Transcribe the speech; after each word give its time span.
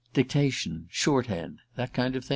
Dictation, 0.15 0.87
short 0.89 1.27
hand 1.27 1.59
that 1.75 1.93
kind 1.93 2.15
of 2.15 2.25
thing?" 2.25 2.29